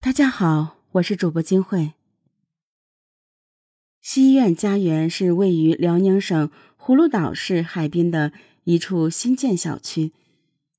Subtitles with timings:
[0.00, 1.94] 大家好，我是主播金慧。
[4.00, 8.32] 西苑家园是位于辽宁省葫芦岛市海滨的
[8.62, 10.12] 一处新建小区，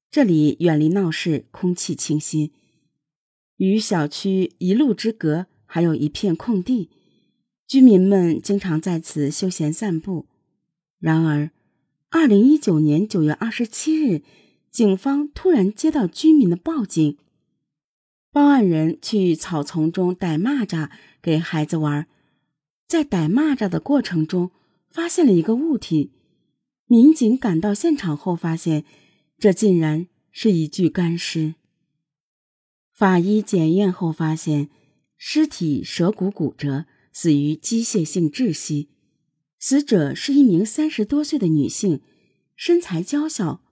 [0.10, 2.54] 这里远离闹市，空气清新。
[3.58, 6.90] 与小区一路之隔，还有一片空地，
[7.68, 10.28] 居民们经常在此休闲散步。
[10.98, 11.52] 然而，
[12.10, 14.24] 二零一九年九月二十七日，
[14.72, 17.18] 警方突然接到居民的报警。
[18.32, 20.90] 报案人去草丛中逮蚂蚱
[21.22, 22.08] 给孩子玩，
[22.88, 24.52] 在逮蚂蚱的过程中
[24.88, 26.12] 发现了一个物体。
[26.86, 28.86] 民警赶到现场后发现，
[29.40, 31.56] 这竟然是一具干尸。
[32.94, 34.70] 法医检验后发现，
[35.18, 38.90] 尸体舌骨骨折，死于机械性窒息。
[39.58, 42.02] 死者是一名三十多岁的女性，
[42.56, 43.64] 身材娇小。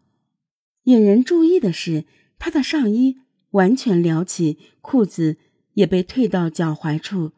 [0.83, 2.05] 引人注意的是，
[2.39, 3.19] 她的上衣。
[3.57, 5.37] 完全撩起，裤子
[5.73, 7.31] 也被退到脚踝处。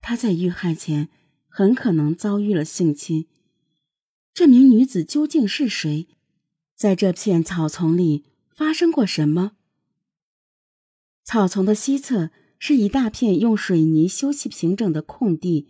[0.00, 1.08] 他在遇害前
[1.48, 3.26] 很可能遭遇了性侵。
[4.32, 6.08] 这名女子究竟是谁？
[6.74, 9.52] 在这片草丛里发生过什么？
[11.24, 15.68] 草丛的西侧是一大片用水泥修砌平整的空地，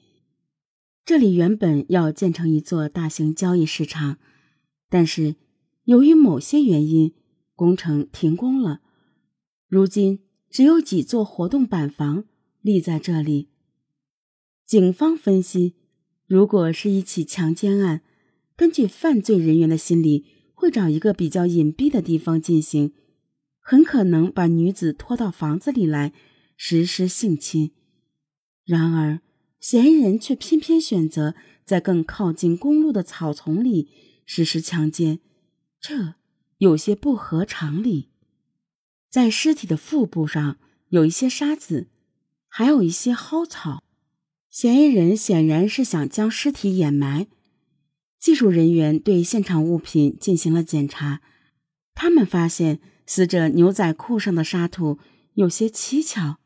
[1.04, 4.18] 这里原本要建成一座大型交易市场，
[4.88, 5.34] 但是
[5.84, 7.14] 由于某些原因，
[7.56, 8.82] 工程停工了。
[9.68, 12.24] 如今只有几座活动板房
[12.62, 13.50] 立在这里。
[14.64, 15.74] 警方分析，
[16.26, 18.00] 如果是一起强奸案，
[18.56, 22.94] 根据犯罪人员的心理，会找一个比较隐蔽的地方进行，
[23.60, 26.14] 很可能把女子拖到房子里来
[26.56, 27.72] 实施性侵。
[28.64, 29.20] 然而，
[29.60, 33.90] 嫌疑人却偏偏选择在更靠近公路的草丛里
[34.24, 35.20] 实施强奸，
[35.78, 36.14] 这
[36.56, 38.08] 有些不合常理。
[39.10, 40.58] 在尸体的腹部上
[40.90, 41.88] 有一些沙子，
[42.46, 43.82] 还有一些蒿草。
[44.50, 47.26] 嫌疑人显然是想将尸体掩埋。
[48.18, 51.20] 技术人员对现场物品进行了检查，
[51.94, 54.98] 他们发现死者牛仔裤上的沙土
[55.34, 56.38] 有些蹊跷。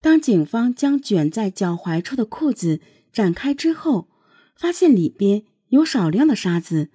[0.00, 2.80] 当警方将卷在脚踝处的裤子
[3.12, 4.08] 展开之后，
[4.56, 6.88] 发现里边有少量的沙子，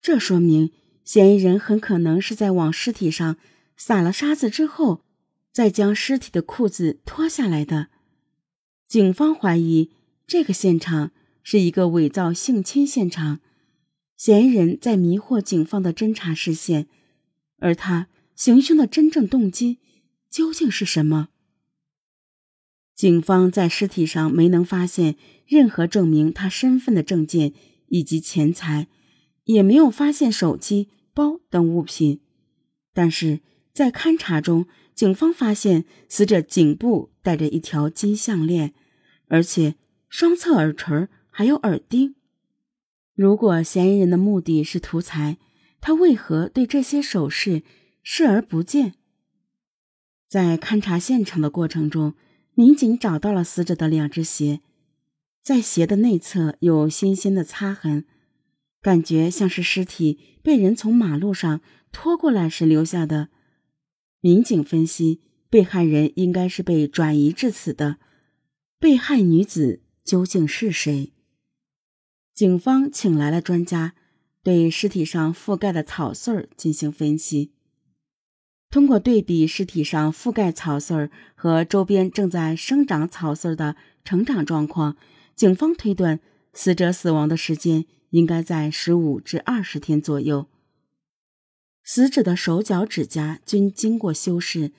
[0.00, 0.70] 这说明
[1.04, 3.36] 嫌疑人很可能是在往尸体上。
[3.76, 5.04] 撒了沙子之后，
[5.50, 7.88] 再将尸体的裤子脱下来的。
[8.86, 9.90] 警方怀疑
[10.26, 11.10] 这个现场
[11.42, 13.40] 是一个伪造性侵现场，
[14.16, 16.86] 嫌疑人在迷惑警方的侦查视线。
[17.58, 19.78] 而他行凶的真正动机
[20.30, 21.28] 究竟是什么？
[22.94, 25.16] 警方在尸体上没能发现
[25.46, 27.52] 任何证明他身份的证件
[27.88, 28.88] 以及钱财，
[29.44, 32.20] 也没有发现手机、包等物品，
[32.94, 33.40] 但是。
[33.72, 38.74] 在勘查中，警方发现死者颈部戴着一条金项链，
[39.28, 39.76] 而且
[40.08, 42.14] 双侧耳垂还有耳钉。
[43.14, 45.38] 如果嫌疑人的目的是图财，
[45.80, 47.62] 他为何对这些首饰
[48.02, 48.94] 视而不见？
[50.28, 52.14] 在勘查现场的过程中，
[52.54, 54.60] 民警找到了死者的两只鞋，
[55.42, 58.04] 在鞋的内侧有新鲜的擦痕，
[58.82, 63.30] 感觉像是尸体被人从马路上拖过来时留下的。
[64.22, 67.96] 民警分析，被害人应该是被转移至此的。
[68.78, 71.12] 被害女子究竟是谁？
[72.32, 73.94] 警方请来了专家，
[74.44, 77.50] 对尸体上覆盖的草穗儿进行分析。
[78.70, 83.74] 通过对比尸体上覆盖草穗儿和周边正在生长草穗儿的
[84.04, 84.96] 成长状况，
[85.34, 86.20] 警方推断
[86.52, 90.46] 死者死亡的时间应该在十五至二十天左右。
[91.84, 94.72] 死者的手脚指甲均经过修饰。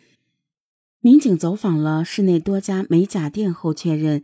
[1.00, 4.24] 民警走访了市内多家美甲店后，确认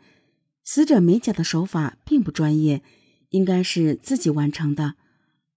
[0.64, 2.82] 死者美甲的手法并不专业，
[3.30, 4.96] 应该是自己完成的。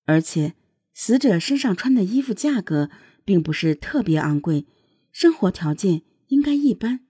[0.04, 0.54] 而且，
[0.92, 2.90] 死者身上穿的衣服价格
[3.24, 4.66] 并不是特别昂贵，
[5.12, 7.00] 生活条件应该一般。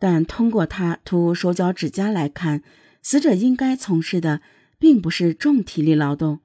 [0.00, 2.62] 但通过他涂手脚指甲来看，
[3.02, 4.42] 死者应该从事的
[4.80, 6.40] 并不是重体力劳动。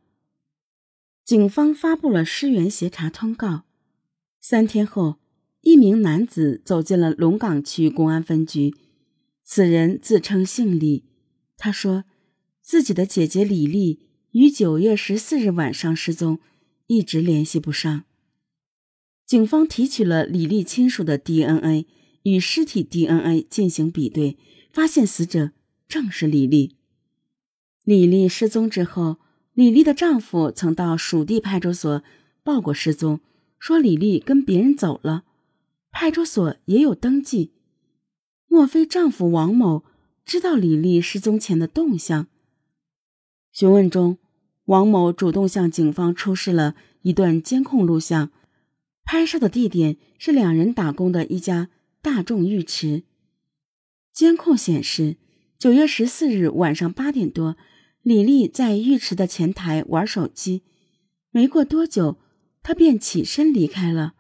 [1.26, 3.64] 警方发布了尸源协查通告。
[4.42, 5.20] 三天后，
[5.62, 8.76] 一名男子走进了龙岗区公安分局。
[9.46, 11.06] 此人自称姓李，
[11.58, 12.04] 他说
[12.62, 16.40] 自己的姐姐李丽于九月十四日晚上失踪，
[16.88, 18.04] 一直联系不上。
[19.26, 21.88] 警方提取了李丽亲属的 DNA
[22.24, 24.38] 与尸体 DNA 进行比对，
[24.70, 25.52] 发现死者
[25.88, 26.76] 正是李丽。
[27.86, 29.20] 李丽失踪之后。
[29.54, 32.04] 李丽的丈夫曾到属地派出所
[32.44, 33.20] 报过失踪，
[33.60, 35.24] 说李丽跟别人走了。
[35.92, 37.52] 派出所也有登记。
[38.48, 39.84] 莫非丈夫王某
[40.26, 42.28] 知道李丽失踪前的动向？
[43.52, 44.18] 询问中，
[44.66, 48.32] 王某主动向警方出示了一段监控录像，
[49.04, 51.70] 拍摄的地点是两人打工的一家
[52.02, 53.04] 大众浴池。
[54.12, 55.18] 监控显示，
[55.60, 57.56] 九月十四日晚上八点多，
[58.04, 60.64] 李丽在浴池的前台玩手机，
[61.32, 62.18] 没过多久，
[62.62, 64.14] 她便起身离开了。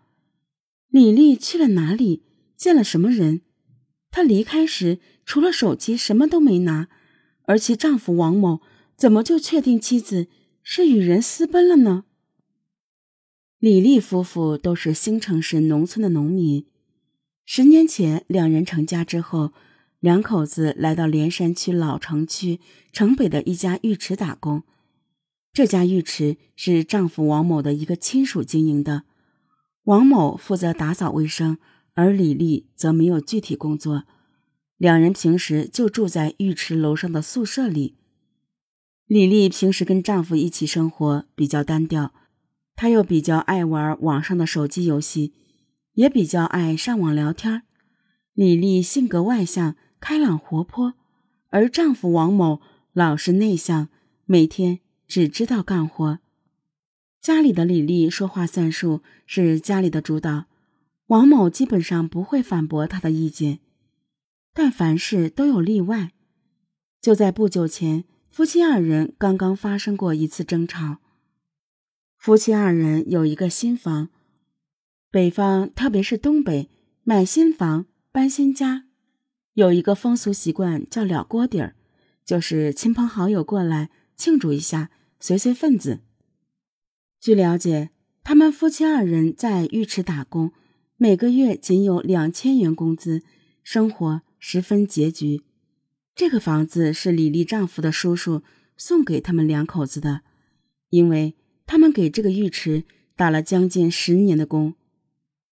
[0.87, 2.23] 李丽去了哪里？
[2.55, 3.41] 见了什么人？
[4.09, 6.87] 她离开时除了手机什么都没拿，
[7.43, 8.61] 而其丈夫王某。
[8.95, 10.27] 怎么就确定妻子
[10.61, 12.05] 是与人私奔了呢？
[13.57, 16.67] 李丽夫妇都是兴城市农村的农民。
[17.43, 19.51] 十年前，两人成家之后，
[20.03, 22.59] 两口子来到连山区老城区
[22.91, 24.63] 城北的一家浴池打工。
[25.53, 29.03] 这家浴池是丈夫王某的一个亲属经营的，
[29.83, 31.57] 王某负责打扫卫生，
[31.93, 34.03] 而李丽则没有具体工作。
[34.75, 37.95] 两人平时就住在浴池楼上的宿舍里。
[39.07, 42.13] 李丽平时跟丈夫一起生活比较单调，
[42.75, 45.31] 她又比较爱玩网上的手机游戏，
[45.93, 47.61] 也比较爱上网聊天。
[48.33, 50.95] 李丽性格外向、开朗活泼，
[51.47, 52.59] 而丈夫王某
[52.91, 53.87] 老实内向，
[54.25, 56.19] 每天只知道干活。
[57.21, 60.47] 家里的李丽说话算数，是家里的主导，
[61.05, 63.59] 王某基本上不会反驳她的意见，
[64.53, 66.11] 但凡事都有例外。
[67.01, 68.03] 就在不久前。
[68.29, 70.97] 夫妻二人刚刚发生过一次争吵。
[72.17, 74.09] 夫妻二人有一个新房，
[75.11, 76.69] 北方特别是东北，
[77.03, 78.85] 买新房搬新家，
[79.53, 81.75] 有一个风俗习惯叫了锅底儿，
[82.25, 84.89] 就是亲朋好友过来庆祝一下，
[85.19, 85.99] 随随份子。
[87.19, 87.91] 据了解，
[88.23, 90.51] 他们夫妻二人在浴池打工，
[90.97, 93.21] 每个月仅有两千元工资，
[93.63, 95.43] 生活十分拮据。
[96.15, 98.41] 这个房子是李丽丈夫的叔叔
[98.75, 100.21] 送给他们两口子的，
[100.89, 101.35] 因为
[101.65, 102.85] 他们给这个浴池
[103.15, 104.73] 打了将近十年的工。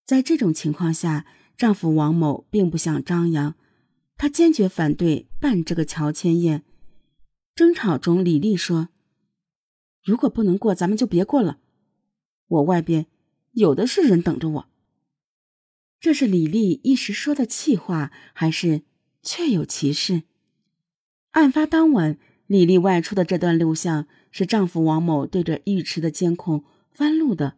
[0.06, 1.26] 在这种情况下，
[1.56, 3.56] 丈夫王某并不想张扬，
[4.22, 6.64] 他坚决反对办这个乔迁宴。
[7.56, 8.90] 争吵中，李丽说
[10.06, 11.58] ：“如果不能过，咱们就别过了。
[12.48, 13.08] 我外边
[13.54, 14.70] 有的是人等着我。”
[16.00, 18.84] 这是李丽一时说的气话，还是
[19.24, 20.22] 确有其事？
[21.32, 27.56] 案发当晚，李丽外出的这段录像是丈夫王某对着浴池的监控翻录的，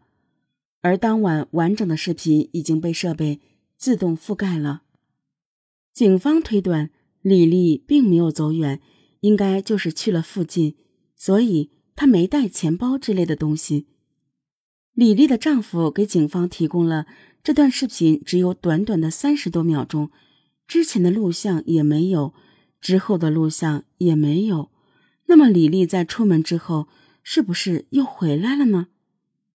[0.80, 3.42] 而当晚完整的视频已经被设备
[3.75, 4.82] 自动覆盖了。
[5.94, 6.90] 警方推断，
[7.22, 8.81] 李丽并没有走远，
[9.19, 10.75] 应该就是去了附近，
[11.16, 13.86] 所以她没带钱包之类的东西。
[14.94, 17.06] 李丽的丈夫给警方提供了
[17.44, 20.10] 这段视频，只有短短的三十多秒钟，
[20.68, 22.34] 之前的录像也没有。
[22.81, 24.69] 之后的录像也没有，
[25.28, 26.88] 那么李丽在出门之后
[27.22, 28.88] 是不是又回来了呢？